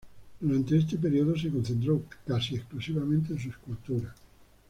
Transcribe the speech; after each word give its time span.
Durante 0.39 0.75
este 0.79 0.97
periodo 0.97 1.37
se 1.37 1.51
concentró 1.51 2.01
casi 2.25 2.55
exclusivamente 2.55 3.33
en 3.33 3.39
su 3.39 3.49
escultura. 3.49 4.15